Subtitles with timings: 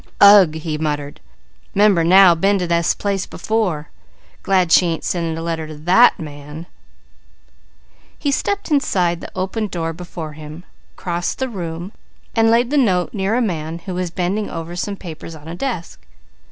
[0.19, 1.19] "Ugh!" he muttered.
[1.75, 3.91] "'Member now been to this place before!
[4.41, 6.65] Glad she ain't sending a letter to that man."
[8.17, 10.63] He stepped inside the open door before him,
[10.95, 11.91] crossed the room
[12.35, 15.53] and laid the note near a man who was bending over some papers on a
[15.53, 15.99] desk.